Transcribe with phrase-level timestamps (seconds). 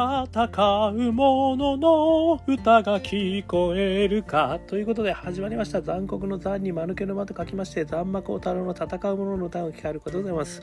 [0.00, 5.82] 戦う者の歌が聞こえるかということで始まりました。
[5.82, 10.62] 残酷の残に間抜けの間と書きまして残魔高太郎の戦う者のの歌が聞かれることでございます。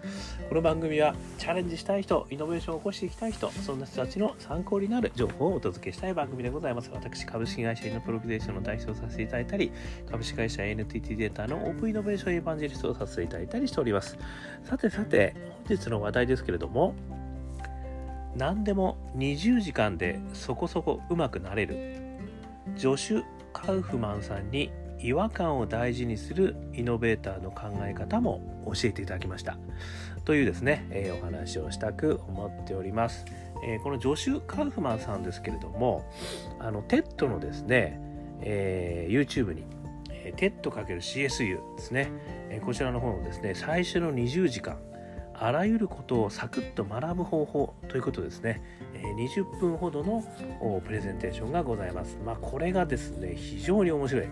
[0.49, 6.89] この番組はチャレンジしたい人イノベーションを起こしていきたい人そんな人たちの参考になる情報をお届けしたい番組でございます。
[6.91, 9.71] 私株式会社イノプロビデーションの代表をさせていただいたり
[10.09, 14.17] 株式会社 NTT データのオープンイノベーションエヴァンジェリストをさせていただいたりしております。
[14.63, 15.35] さてさて
[15.67, 16.95] 本日の話題ですけれども
[18.37, 21.97] 何でも20時間でそこそこ上手くなれる。
[22.75, 29.57] ジョシュ・カウフマンさんに違和感を大事にするイノベーターの考え方も教えていただきました。
[30.25, 33.25] というですね、えー、お話をしたく思っております、
[33.63, 36.03] えー、このジョシュ・カウフマンさんですけれども
[36.59, 37.97] あの TED のですね、
[38.41, 39.63] えー、YouTube に
[40.35, 42.11] TED×CSU ですね、
[42.49, 44.77] えこちらの方のですね最初の20時間
[45.39, 48.61] あらゆることをサクッと学ぶ方法ということですね、
[48.93, 50.23] え20分ほどの
[50.85, 52.17] プレゼンテーションがございます。
[52.25, 54.27] まあ、これがですね、非常に面白い。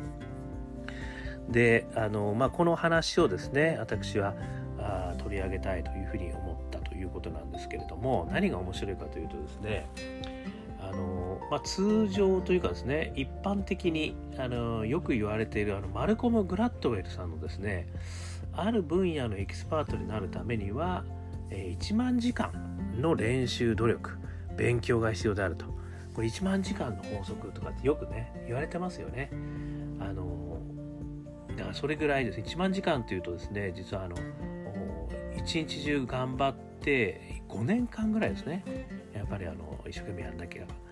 [1.49, 4.35] で、あの、まあ、この話をですね、私は
[4.79, 9.87] あ取り上げたいというふうに思ったということなんですけれども、何が面白いかというとですね、
[10.95, 17.87] のまあ、通常というかですね一般的にあのよく言われているあのマルコム・グラッドウェルさんのですね
[18.53, 21.03] ある分野のエキスパートになるためには、
[21.49, 22.51] え1万時間
[22.97, 24.17] の練習努力
[24.55, 25.65] 勉強が必要であると。
[26.13, 29.29] これ1万時間の法則とかってよくね言われてますよね。
[29.99, 30.57] あの
[31.57, 32.39] だからそれぐらいです。
[32.39, 34.15] 1万時間というとですね実はあの
[35.37, 38.63] 一日中頑張って5年間ぐらいですね。
[39.13, 40.84] やっぱりあの一生懸命やんなきゃあの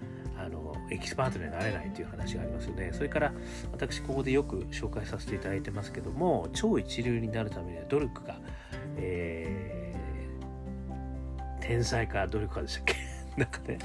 [0.92, 2.92] エキスパートにはなれないという話がありますよね。
[2.94, 3.34] それから
[3.72, 8.38] 私ここでよく紹介させていただいてますけども超一流になるためには努力が、
[8.98, 12.96] えー、天才か努力かでしたっけ？
[13.38, 13.80] なんかね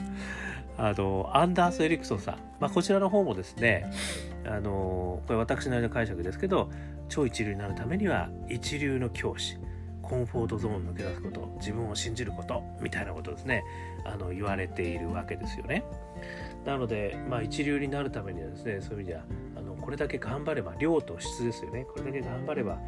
[0.77, 3.91] あのアンダース・エリクソンさん、まあ、こちらの方もですね
[4.45, 6.70] あのこれ私なりの解釈ですけど
[7.08, 9.58] 超一流になるためには一流の教師。
[10.08, 13.63] コンフォートゾーンを抜け出すこと自分を信じることみたいなことですね
[14.05, 15.85] あの言われているわけですよね。
[16.64, 19.23] なので、まあ、一流になるためにはですねそういう意味では
[19.57, 22.79] あのこれだけ頑張れば量と質ですよねこれだけ頑張れば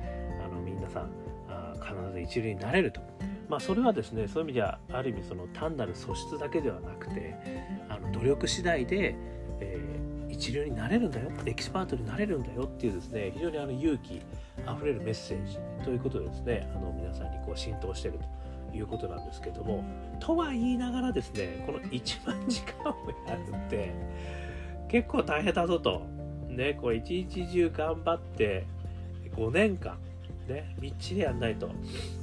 [0.44, 1.10] あの皆さん
[1.48, 3.00] あ必ず一流になれると。
[3.48, 7.34] まあ、それはですねそういう意味ではある意味その単なる素質だけではなくて
[7.88, 9.16] あの努力次第で、
[9.58, 14.22] えー、一流になれるんだよエキスパートになれるんだよっていうですね非常にあの勇気
[14.66, 18.18] あふれるメッセージということでですねあの皆さんにこう浸透してる
[18.70, 19.84] ということなんですけども
[20.20, 23.92] とは言いながらですねこの1万時間をやるって
[24.88, 26.20] 結構大変だぞと。
[26.50, 28.66] ねこれ一日中頑張って
[29.36, 29.96] 5年間
[30.48, 31.70] ねみっちりやんないと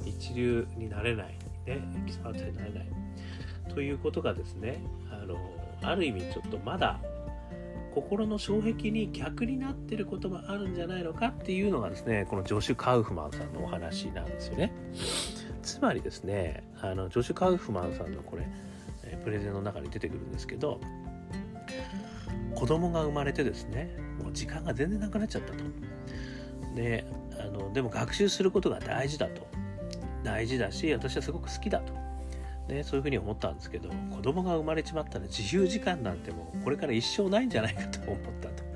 [0.04, 1.34] 一流になれないね
[1.66, 2.88] エキスパートになれない
[3.74, 5.36] ということがですねあの
[5.82, 7.00] ある意味ちょっとまだ
[7.94, 14.72] 心の障壁に逆になってることがあるんじゃないのかっていうのがですねこのジョシュ・カウフマンさんのお話なんですよね。
[15.62, 18.48] つまりですねあのジョシュ・カウフマンさんのこれ
[19.24, 20.80] プレゼンの中に出てくるんですけど
[22.54, 25.64] 子供が生まれてですねもう時間が全然なくなっちゃったと。
[26.74, 27.06] で
[27.38, 29.46] あのでも学習することが大事だと
[30.22, 32.07] 大事だし私はすごく好きだと
[32.68, 38.68] ね、そういうふうに思ったんですけど子供が生まれちまったら自由時間なんてもうこれから一生ないんじゃないかと思ったと。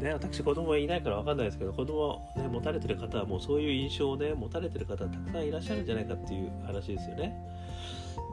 [0.00, 7.36] ね、私子供はいないから分かんないですけど子供ね持たれてる方はもうそういう印象をね持たれてる方たくさんいらっしゃるんじゃないかっていう話ですよね。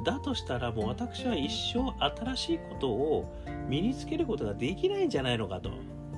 [0.05, 1.91] だとしたらもう私は一生
[2.23, 3.35] 新しいことを
[3.67, 5.69] 身につけることができないんじゃないのかと。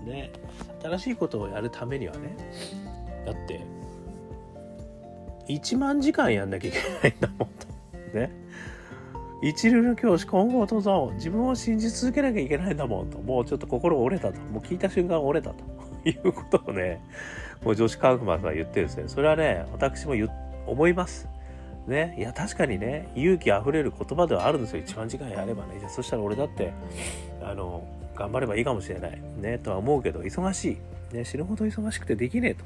[0.06, 0.31] ね、
[0.81, 2.35] 新しいことをやるためにはね
[3.23, 3.62] だって
[5.47, 7.68] 1万時間やんなきゃいけないんだもんと。
[8.18, 8.41] ね。
[9.41, 13.18] 一流の教師今後とぞ自分を信じ続けなきゃいけないんだもんと。
[13.19, 14.40] もうちょっと心折れたと。
[14.40, 15.63] もう聞いた瞬間折れたと。
[16.03, 17.00] いうことをね
[17.63, 19.03] もう女子科学マンさん言ってるんですね。
[19.07, 20.16] それはね私も
[20.68, 21.28] 思います。
[21.88, 22.16] ね。
[22.18, 24.79] いや確かにね勇気あふれる言葉ではあるんですよ。
[24.79, 25.78] 一番時間やればね。
[25.79, 26.73] じゃそしたら俺だって
[27.44, 29.22] あの頑張ればいいかもしれない。
[29.37, 29.58] ね。
[29.58, 30.78] とは思うけど忙し
[31.11, 32.66] い、ね、死ぬほど忙しくてできねえと。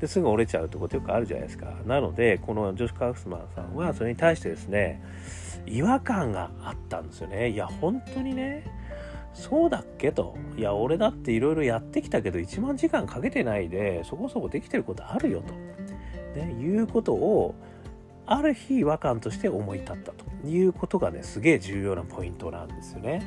[0.00, 1.66] ですぐ折れちゃうってことよくあるじゃないですか。
[1.86, 5.02] なのでこの女子科学マンさんはそれに対してですね
[5.66, 7.50] 違和感があったんですよね。
[7.50, 8.64] いや、本当にね、
[9.34, 10.36] そうだっけと。
[10.56, 15.54] いや、俺だっていろいろやってきたけど、1万時間かけてないで、そこそこできてることあるよと。
[16.38, 17.54] ね、いうことを、
[18.26, 23.22] ある日違和感として思い立ったということがね、すげえ重要なポイントなんですよね。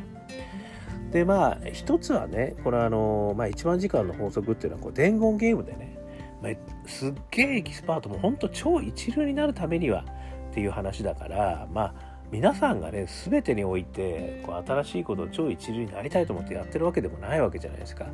[1.12, 5.98] で、まあ、一つはね、これあの、まあ、1万時間の法則っていうのは、こう、伝言ゲームでね、
[6.42, 6.54] まあ、
[6.88, 10.06] すっげえエキスパートも本当超一流になるためには
[10.52, 11.94] っていう話だから、まあ、
[12.36, 18.08] 皆さんがね全てにおいてこう新しいことを超一流になりたいと思ってやってるわけでもないわけじゃないですか。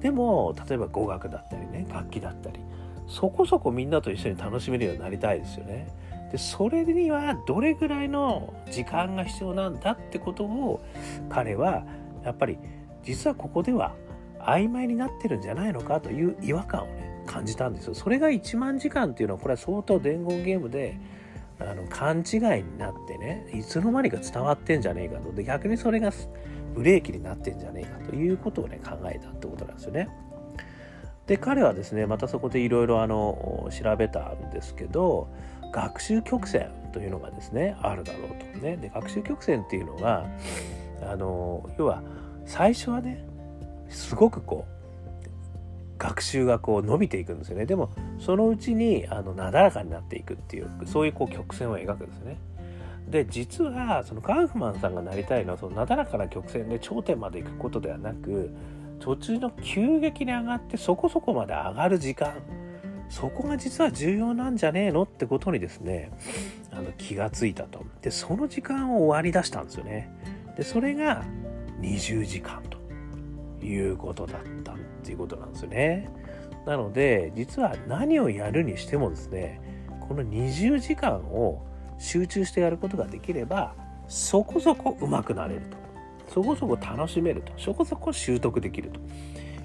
[0.00, 2.60] でも例えば語学だったりね楽器だったり
[3.08, 5.88] そこそこみんなと一緒に楽しめるようになりたいですよね。
[6.30, 10.84] でそれにはどれぐらいの時間が必要なんだってことを
[11.30, 11.86] 彼は
[12.22, 12.58] やっぱり
[13.02, 13.94] 実はここでは
[14.40, 17.94] 曖昧になってるんじゃないのかという違和感をね感じたんですよ。
[17.94, 20.98] それが1万時間っていうのはこれは相当伝言ゲームで
[21.60, 25.32] あの勘違いになってねいつの間にか伝わってんじゃねえかと。
[25.32, 26.10] で逆にそれが
[26.74, 30.08] ブレーキになってんじゃねえかということをね考えたってことなんですよね。
[31.26, 32.98] で彼はですねまたそこでいろいろ
[33.70, 35.28] 調べたんですけど
[35.72, 38.76] 学習曲線というのがですねあるだろうとね。
[38.76, 40.26] で学習曲線っていうのが
[41.02, 42.02] あの要は
[42.44, 43.24] 最初はね
[43.88, 44.74] すごくこう
[45.98, 47.66] 学習がこう伸びていくんですよね。
[47.66, 47.90] でも
[48.24, 52.38] そのうちにあのなだらかになっていくっていうそういうこう曲線を描くんですよね。
[53.08, 58.50] で実はそのカーフマンさんがなりたいのはそのなだらかな曲線で頂点まで行くことではなく
[58.98, 62.32] 途中の急激に上がってそこそこまで上がる時間。
[63.10, 66.10] そこが実は重要なんじゃねえのってことにですね
[66.72, 67.84] あの気がついたと。
[68.00, 70.10] でその時間を割り出したんですよね。
[70.56, 71.22] でそれが
[71.82, 72.78] 20時間と
[73.64, 76.23] いうことだったっていうことなんですよね。
[76.66, 79.60] なので実は何をやるにしてもですね
[80.00, 81.64] この20時間を
[81.98, 83.74] 集中してやることができれば
[84.08, 85.84] そこそこ上手くなれると。
[86.32, 87.52] そこそこ楽しめると。
[87.58, 89.00] そこそこ習得できると。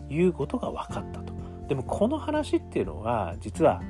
[0.10, 1.34] いうことが分かったと。
[1.68, 3.81] でもこの話っていうのは実は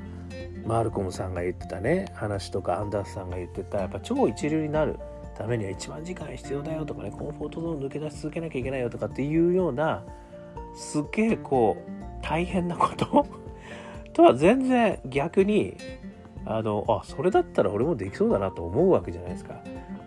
[0.66, 4.98] マルコムさんが言ってたね話とかアンダースさんが言ってたやっぱ超一流になる
[5.36, 10.04] ためには1万時間必要だよとかねコンフォートゾーン抜け出し続けなきゃいけないよとかっていうような
[10.74, 13.26] すっげえこう大変なこと？
[14.12, 15.76] とは全然逆に
[16.44, 19.60] あのあそれだったら俺もできそうだなと思うわけじゃないですか。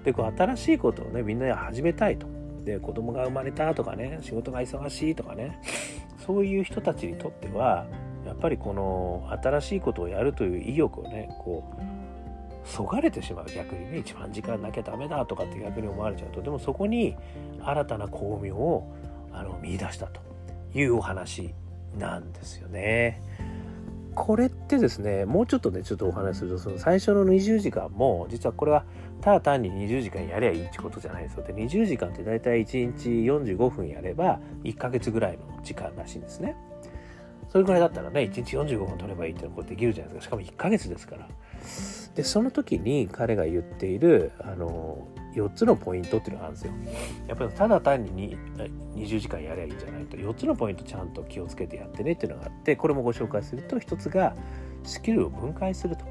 [0.03, 2.27] でこう新しいことをねみんなで始めたいと。
[2.65, 5.59] で子供が生まれたとかね仕事が忙しいとかね。
[6.25, 7.85] そういう人たちにとっては
[8.25, 11.81] やっぱりこの新しいことをやるという意欲をねこう
[12.65, 13.45] そがれてしまう。
[13.53, 16.41] 逆にね一番時間なきゃダメだとかって逆に思われちゃうと。
[16.41, 17.15] でもそこに
[17.61, 18.91] 新たな巧妙を
[19.31, 20.21] あの見出したと。
[20.73, 21.53] いうお話
[21.97, 23.21] なんですよね。
[24.15, 28.85] これってですねもうちょっとねちょっとお話しするとその最初の20時間も実はこれは
[29.21, 31.43] ただ単に20時間やりゃいいってことじゃないですよ。
[31.43, 36.55] で20時間って大体1日45分やれば1ヶ月ぐらいの時間らしいんですね。
[37.49, 40.29] それぐらいだったらね1日45分取ればいいっていうのこれできるじゃないですか。
[40.29, 41.27] しかも1ヶ月ですから。
[42.15, 46.73] でその時に彼が言っているあの4つのポイントっていうのがあるんですよ。
[47.27, 48.37] やっぱりただ単に
[48.95, 54.35] 20時間やりゃいいんじゃないと4つのポイントちゃんと気をつけてやってねっていうのがあってこれもご紹介すると1つが
[54.83, 56.05] スキルを分解すると。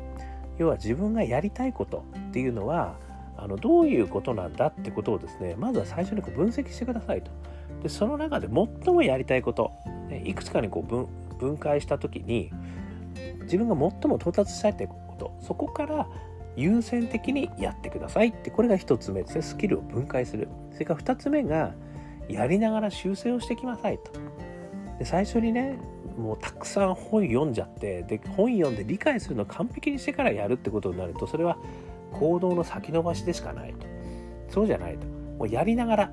[0.58, 2.96] 要は自分がやりたいことっていうのは
[3.36, 7.30] あのどういうことなんだってことをですねまずは最初にこう分析してくださいと。
[7.82, 9.72] でその中で最もやりたいこと、
[10.08, 11.08] ね、いくつかにこう分
[11.38, 12.52] 分解した時に
[13.42, 16.06] 自分が最も到達したいってことそこから
[16.56, 20.48] 優先的にやってくださいってこれが1つ目ですねスキルを分解する。
[20.72, 21.74] それから2つ目が
[22.28, 24.12] やりながら修正をしてきなさいと。
[24.98, 25.78] で最初にね
[26.16, 31.56] もうたくさん本読んじゃってで本読んで理解するの完璧にしてからやるってことになるとそれは
[32.12, 33.86] 行動の先延ばしでしかないと。
[34.50, 35.06] そうじゃないと。
[35.38, 36.12] もうやりながら、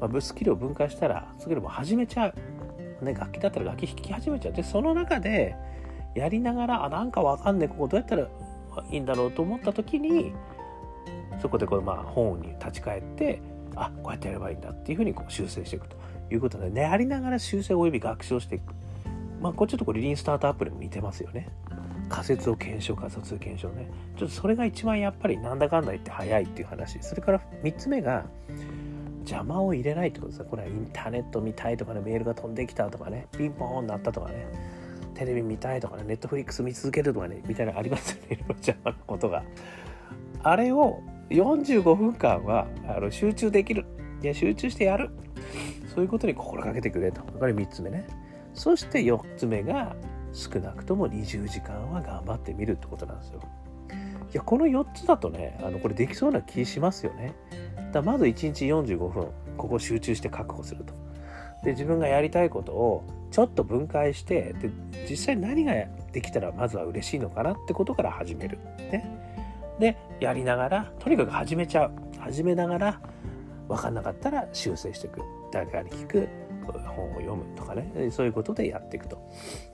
[0.00, 2.32] まあ、スキルを分解したらすぐにも始めちゃ
[3.00, 4.54] う、ね、楽器だったら楽器弾き始めちゃう。
[4.54, 5.56] でその中で
[6.14, 8.28] やりながらあなんかわかんねえここどうやったら
[8.90, 10.32] いいんだろうと思った時に
[11.40, 13.40] そこでこうまあ本に立ち返って
[13.74, 15.96] あこうやってやればいいんだっていうふうにこう修正していくと
[16.30, 18.74] いうことでねありながら修正および学習をしていく。
[19.40, 21.48] まあこれちょっとこれリーンスタートアップでも似てますよね。
[22.08, 23.90] 仮説を検証仮説検証ね。
[24.16, 27.02] ちょっとそれが一番やっぱりなんだかんだ言って早いっていう話。
[27.02, 28.24] それから3つ目が
[29.20, 30.46] 邪魔を入れないってことですね。
[30.48, 34.46] これはインターネット見たいとかねメールが飛んできたとかねピンポーン鳴ったとかね。
[35.16, 39.42] テレビ見たいとかね、ネットフリックス見続けるとかね、みたいなのありますよね、いろいろ邪魔なことが。
[40.42, 43.86] あれを45分間はあの集中できる。
[44.22, 45.10] いや、集中してやる。
[45.94, 47.22] そういうことに心がけてくれと。
[47.22, 48.06] これ3つ目ね。
[48.54, 49.96] そして4つ目が、
[50.36, 53.40] 少なくとも20時間は頑張ってみるってことなんですよ。
[54.32, 57.34] いや、この4つだとね、あのこれできそうな気しますよね。
[57.92, 60.92] だまず1日45分、ここ集中して確保すると。
[61.64, 63.04] で、自分がやりたいことを
[63.36, 64.70] ちょっと分解してで
[65.10, 65.74] 実際何が
[66.10, 68.56] できたらまずは嬉しいのかなってことから始める。
[68.90, 71.92] ね、でやりながらとにかく始めちゃう。
[72.18, 73.00] 始めながら
[73.68, 75.20] 分かんなかったら修正していく。
[75.52, 76.26] 誰かに聞く。
[76.96, 78.08] 本を読むとかね。
[78.10, 79.18] そういうことでやっていくと。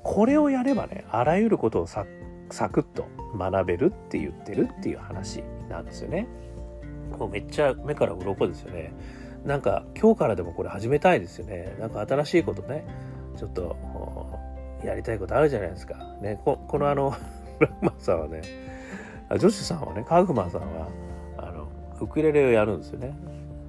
[0.03, 2.05] これをやればねあらゆることをサ
[2.51, 3.07] サクッと
[3.39, 6.27] 学べるって言ってるっていう話なんですよね。
[7.17, 8.93] もうめっちゃ目から鱗ですよね。
[9.45, 11.77] なんか今日からでもこれ始めたいですよね。
[11.79, 13.12] なんか新しいことね。
[13.37, 13.77] ちょっと
[14.85, 15.97] やりたいことあるじゃないですか。
[16.21, 17.15] ねここのあの
[17.61, 18.43] ラグマンさんはね
[19.31, 20.89] 女子さんはねカーフマンさんは
[21.39, 21.69] あの
[22.01, 23.15] ウクレレをやるんですよね。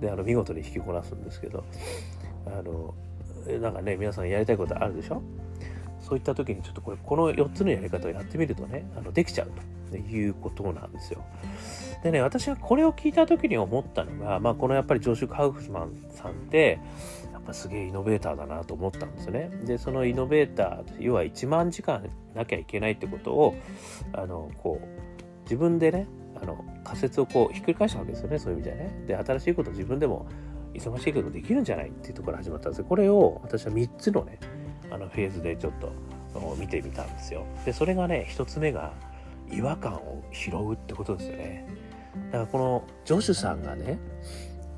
[0.01, 1.63] であの見事に弾きこなすんですけど
[2.45, 2.93] あの
[3.61, 5.21] なんかね皆さんやりたいことあるでしょ？
[6.01, 9.73] そういった時にちょっとこれこの4つのやり方をやってみるとねあのできちゃうと。
[9.95, 11.23] いうことなんですよ。
[12.01, 16.79] でね私がこれを聞いた時に思ったのが、まあ、このやっぱりジョシュ・カウフマンさんって
[17.45, 19.49] ぱすげえイノベーターだなと思ったんですね。
[19.63, 23.55] でそのイノベーター要は1万時間なきゃいけないってことを
[24.13, 26.07] あのこう自分でね
[26.41, 29.03] あの仮説をこうひっくり返したわけですよねそういう意味ではね。
[29.07, 30.27] で新しいこと自分でも
[30.73, 32.83] 忙しいけどできるんじゃないっていうところから始まったんです。
[32.83, 34.39] これを私は3つのね
[34.89, 35.91] あのフェーズでちょっと
[36.57, 37.45] 見てみたんですよ。
[37.65, 38.93] でそれがね1つ目が
[39.51, 41.67] 違和感を拾うってことですよね。
[42.31, 43.99] だからこのジョシュさんがね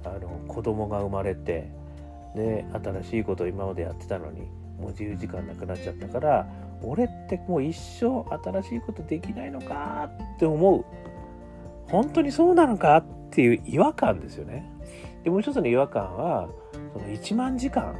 [0.03, 1.69] あの子供が生まれて
[2.36, 4.42] で新しいことを今までやってたのに
[4.80, 6.48] もう自由時間なくなっちゃったから
[6.84, 10.86] 俺ってもう一生新しいことできないのかって思う
[11.88, 14.70] 本当にそうなのかっていう違和感ですよね。
[15.24, 16.50] でもう一つの違和感は
[16.94, 17.96] その1万時間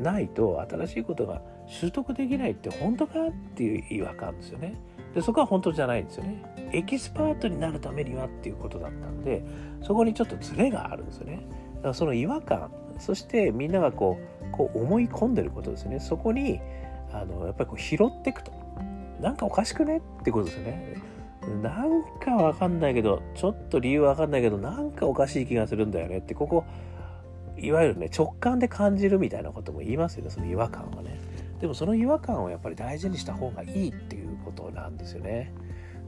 [0.00, 4.74] ないと新しいことが習得できないって本当かっていう違和感ですよね。
[5.14, 6.42] でそこは本当じゃないんですよね。
[6.72, 9.44] エキスパートになるためにはっていうことだったんで
[9.82, 11.46] そこにちょっとズレがあるんですよね。
[11.76, 12.70] だからその違和感
[13.02, 16.60] そしてみんながこうこう思い込んでることですねそこに
[17.12, 18.52] あのやっぱりこう拾っていくと
[19.20, 20.96] なんかおかしくねってことですよね。
[21.60, 26.64] なんかわかんないけどちょっと理由わかんないけどなんかおかしい気がするんだよねってここ
[27.58, 31.18] いわゆるね直感で感じるみたいなことも言いますよねその違和感はね。
[31.60, 35.52] でもその違和感をやっぱり大事にした方がいいっていうことなんですよね。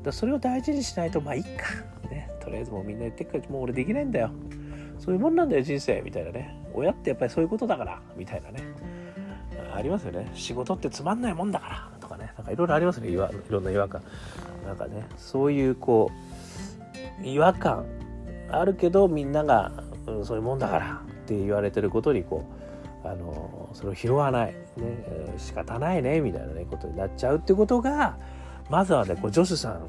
[0.05, 1.51] だそれを大事にしないとまあいいか、
[2.11, 4.31] ね、とりあえずもうみんな言ってくからもう俺できないんだよ
[4.99, 6.57] そういうもんなんだよ人生みたいなね。
[6.73, 8.63] 親ってやっぱりそういうことだからみたいなね。
[9.75, 10.31] ありますよね。
[10.35, 12.33] 仕事ってつまんないもんだからとかね。
[12.37, 13.09] なんかいろいろありますね。
[13.09, 14.03] いろんな違和感。
[14.65, 16.11] なんかねそういうこ
[17.23, 17.85] う違和感
[18.51, 19.73] あるけどみんなが、
[20.07, 22.45] うん、そういうもんだからって言われてることにこ
[23.05, 24.55] うあのそれを拾わない、ね、
[25.37, 28.17] 仕方ないねみたいな、ね、ことになっちゃうってことが
[28.71, 29.89] まずはねこうジョスさん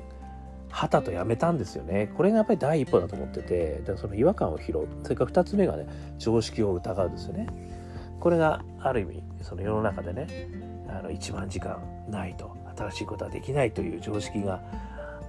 [0.76, 2.12] はたとやめたんですよね。
[2.18, 4.90] これがやっぱり第一歩だと思っててでその違和感を拾う。
[5.04, 7.48] それから2つ目がね常識を疑うですよね。
[8.20, 10.50] これがある意味その世の中でね
[10.90, 14.62] あの1万時間ないと新しいことはできないという常識が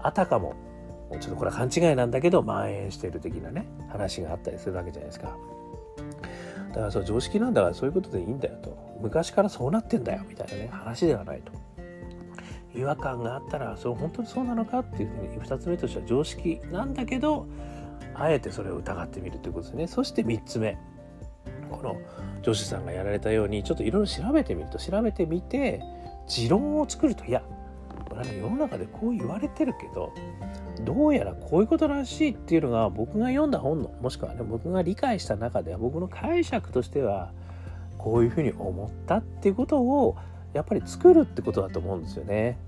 [0.03, 0.57] あたかも
[1.13, 5.37] ちょっとこれは勘違いなんだけど蔓延している的なね話があったりするわけじゃないですか。
[6.71, 8.77] だからそ常識なんだからそういうことでいいんだよと。
[9.01, 11.53] 昔からそうなってんだよみたいなね話ではないと。
[12.77, 17.47] 違和感があったらそれ本当にそうなのかっていうふうに2つ目としては常識なんだけど
[18.15, 19.87] あえてそれを疑ってみるということですね。
[19.87, 20.79] そして3つ目
[21.71, 21.97] この
[22.43, 25.83] 女子さんがやられたようにちょっといろいろ調べてみると調べてみて
[26.29, 27.43] 持論を作るといや
[28.09, 30.13] これは世の中でこう言われてるけど
[30.85, 37.33] どうやらこういうことらしいっていうのが僕が読んだ本のもしくはね僕が理解した中では僕の解釈としては
[37.99, 40.17] こういうふうに思ったっていうことを
[40.53, 42.59] やっぱり作るってことだと思うんですよね。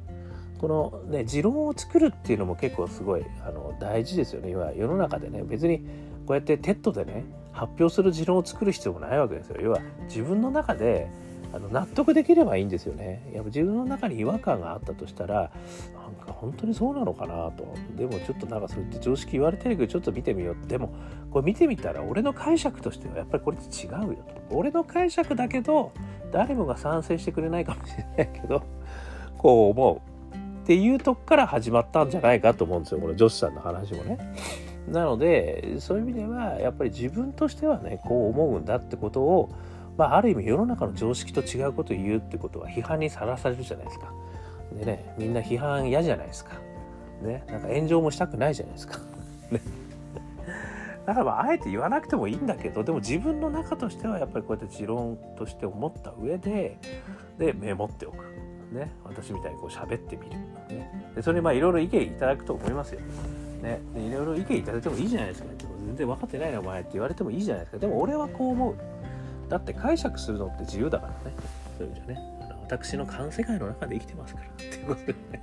[0.58, 4.50] このね持論を作るっていうのも結構すごいあの大事ですよね。
[4.50, 5.78] 要は世の中でね別に
[6.26, 9.56] こうやって TED でね発表する持論を作る必要もないわけですよ。
[9.60, 11.08] 要は自分の中で
[11.52, 13.22] あの納得できればいいんですよね。
[13.32, 17.74] やっぱ自分の中に違和感があったとしたらなんか本当にそうなのかなと。
[17.96, 20.66] でもちょっとなんかそれって常識言われてるけどちょっと見てみよう。
[20.66, 20.92] でも
[21.30, 24.14] これ見てみたら俺の解釈としてはやっぱりこれって違うよ
[24.50, 24.56] と。
[24.56, 25.92] 俺の解釈だけど
[26.32, 28.62] 誰もが賛成してくれないかもしれないけど
[29.38, 29.96] こう思う
[30.36, 34.18] っていうとこから始まったんじゃないかと思うんですよこの女子さんの話もね。
[34.88, 39.50] なのでそういう意味ではやっぱり自分としてはねこう思うんだってことを
[39.98, 44.12] まあ、ある意味世の中の常識と違うことを言うってことは批判にさらされるじゃないですか。
[44.78, 46.52] でね、みんな批判嫌じゃないですか。
[47.20, 49.00] ね、なんか炎上もしたくないじゃないですか。
[49.50, 49.60] ね。
[51.08, 56.76] だからまああえて言わなくてもいいんだけどでも自分の中としてはやっぱりこうやって持論として思った上で
[57.38, 58.26] でメモっておく。
[58.70, 60.32] ね、私みたいにこう喋ってみる。
[60.68, 63.00] ね、でそれにまあいろいろ意見いただくと思いますよ。
[63.62, 65.48] ね、いろいろ意見いただいてもいいじゃないですか。
[65.86, 67.78] 全然分かってないなお前って言われてもいいじゃないですか。
[67.78, 68.74] でも俺はこう思う。
[69.48, 71.36] だって解釈するのって自由だからね
[71.78, 75.42] そういう意味じゃねあの私の感世界の中で生きてますからっていうことでね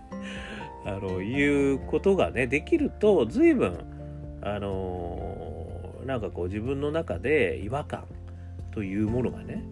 [0.86, 3.80] あのいうことがねできると随分
[4.44, 5.25] あの
[6.06, 8.06] なんかこう自分の中で違和感
[8.72, 9.64] というものがね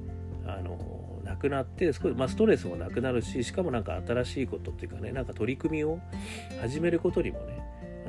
[0.45, 5.99] あのなくなって少し、まあ、ストレスもなくなるししかもなんか新しいことっていうかねなんか取り組みを
[6.61, 7.63] 始めることにもね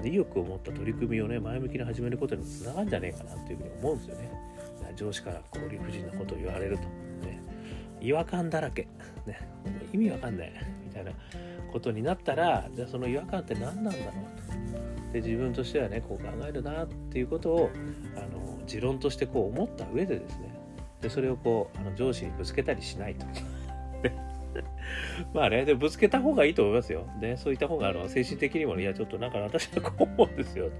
[0.04, 4.30] 意欲を持った取り組みをね前向きに始めることにつながるんじゃねえかなっていうふうに思うんですよね。
[4.96, 6.84] 上司からこう理不尽なことを言われると
[7.26, 7.42] ね
[8.00, 8.86] 違和感だらけ、
[9.26, 9.48] ね、
[9.92, 10.52] 意味わかんない
[10.86, 11.10] みたいな
[11.72, 14.93] ことになったらじゃあその違和感って何なんだろうと。
[15.14, 17.70] で自分としてはねこう考えるなっていうことを
[18.16, 20.54] あの持論としてこう思った上でですね
[21.00, 23.24] でそれをこうあの上司にぶつけたりしないと。
[25.32, 27.06] まあね、でぶつけた方がいいと思いますよ。
[27.20, 30.70] で、そういった方があの精神的にも、いや、ちょっとなんか私はこう思うんですよ。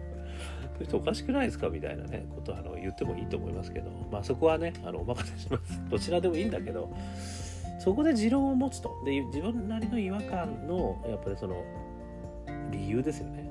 [0.75, 1.69] そういう人おかしくないですか？
[1.69, 5.81] みたいなね、ことあの言ってもいいと思いますけど、まあそこはね、あのお任せします。
[5.91, 6.93] どちらでもいいんだけど、
[7.79, 8.93] そこで持論を持つと。
[9.05, 11.63] で、自分なりの違和感の、やっぱりその、
[12.71, 13.44] 理由ですよね。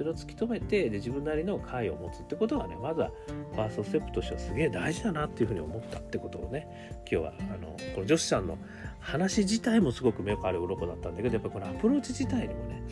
[0.00, 3.10] それを突き止めてで自分なりの解を持つってことがねまずは
[3.52, 8.56] ファーストステップとしてはすげえ大事だなっていうふうに思ったってことをね今日はあのこの女子さんの
[8.98, 12.82] 話自体もすごく目をから鱗だったんだけどやっぱこのアプローチ自体にもね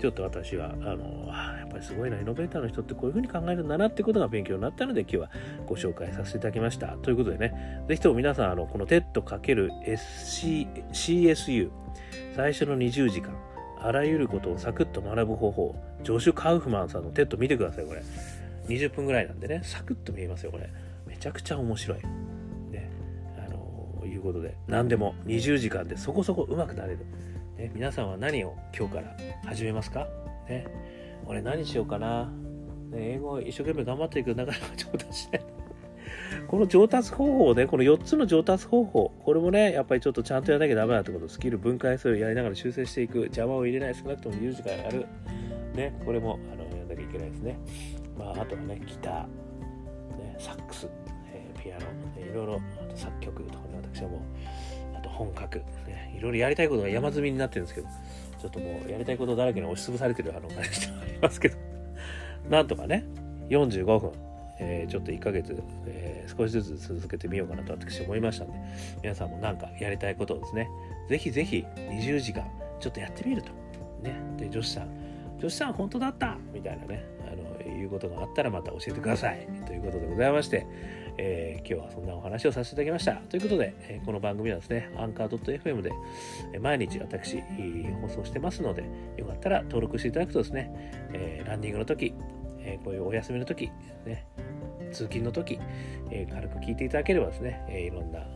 [0.00, 5.30] ちょっと私はあのやっぱりすごいなイノベーターの人ってこういうふうに考えるんだなってことが勉強になったので今日は
[5.64, 6.88] ご紹介させていただきました。
[7.02, 11.70] ということでね是非とも皆さんあのこの TED×CSU
[12.34, 13.32] 最初の20時間
[13.80, 15.76] あらゆることをサクッと学ぶ方法。
[16.02, 18.02] ジョシュ・カウフマンさんの TED 見てくださいこれ。
[18.68, 19.60] 20分ぐらいなんでね。
[19.64, 20.68] サクッと見えますよこれ。
[21.06, 21.98] めちゃくちゃ面白い。
[22.70, 22.90] ね。
[23.36, 24.56] あのいうことで。
[24.66, 27.06] 何でも20時間でそこそこ上手くなれる、
[27.56, 29.16] ね、皆さんは何を今日から
[29.46, 30.06] 始めますか、
[30.48, 30.66] ね、
[31.26, 32.26] 俺何しようかな、
[32.90, 35.57] ね、英語一生懸命頑張っていくなかなか上達しない。
[36.46, 45.06] この上達方法をね、この4つの上達方法、これもね、やっぱりちょっとちゃんとやらなきゃダメだってこと、スキル分解する、やりながら修正していく、邪魔を入れない、少なくとも20時間やる。
[45.74, 47.58] ね、これもあのやらなきゃいけないですね。
[48.18, 49.14] まあ、あとはね、ギター、
[50.18, 50.88] ね、サックス、
[51.32, 51.86] えー、ピアノ、
[52.20, 54.20] いろいろ、あと作曲とかね、私はもう、
[54.96, 57.88] あと本書く、ね、いろいろやりたいことが山積みになってるんですけど、
[58.40, 61.56] ちょっともうやりたいことだらけに押しつぶされてるあの感じではありますけど、
[62.48, 63.04] なんとかね、
[63.50, 64.12] 45分、
[64.60, 68.58] えー、ちょっと1ヶ月、えー、少しずつ続けてみようかなと私思いましたんで、
[69.02, 70.68] 皆さんもなんかやりたいことをですね、
[71.08, 72.44] ぜひぜひ20時間
[72.80, 73.50] ちょっとやってみると。
[74.02, 74.20] ね。
[74.36, 74.88] で、女子さん、
[75.38, 76.36] 女子さん本当だった？
[76.52, 79.46] みたいなね、あの、いうことがあったらまた教えてください。
[79.66, 80.66] ということでございまして、
[81.20, 83.14] えー、今日はそんなお話をさせていただきました。
[83.28, 85.28] ということで、えー、この番組はですね、アンカー
[85.60, 85.90] .fm で、
[86.52, 87.40] え毎日私、
[88.02, 88.84] 放送してますので、
[89.16, 92.14] よかったら登録していただくとですね、えー、ランニングの時、
[92.60, 93.70] えこういうお休みの時、
[94.06, 94.26] ね、
[94.88, 95.58] 通勤の時、
[96.10, 98.26] え軽く聞いていただければですね、えいろんな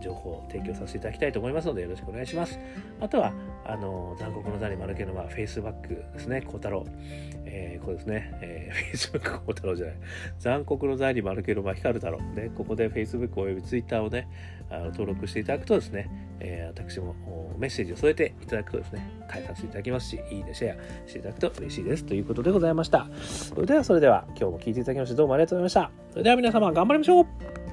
[0.00, 2.58] 情報を提供させていただきたいと思いますのでよろしくお願いします。
[3.00, 3.32] あとは、
[3.64, 6.84] あの、残酷の座に丸けのま、フェイスバックですね、小太郎。
[7.44, 9.96] えー、こうですね、えー、フェイスブック小太郎じゃない。
[10.38, 12.18] 残酷の座に丸けのま光太郎。
[12.34, 14.28] で、ここでフェイスブックおよびツイッターをね、
[14.70, 16.08] あの登録していただくとですね、
[16.40, 17.14] えー、私も
[17.58, 22.04] メッセージを添えていただくとですね、返させていただきますし、いいね、シェアしていただくと嬉しいです。
[22.04, 23.08] ということでございました。
[23.22, 26.10] それでは、それでは、今日も聞いていただきまして、どうもありがとうございました。
[26.10, 27.69] それでは皆様、頑張りましょう